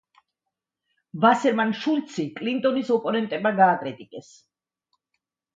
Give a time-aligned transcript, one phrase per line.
[1.25, 4.33] ვასერმან-შულცი კლინტონის ოპონენტებმა გააკრიტიკეს.